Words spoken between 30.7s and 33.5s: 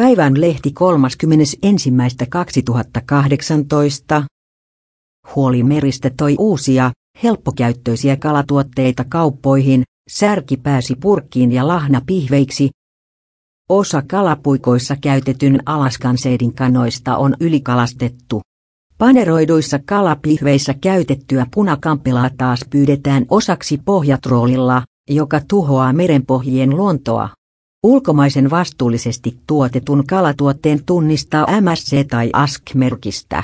tunnistaa MSC tai ASK-merkistä.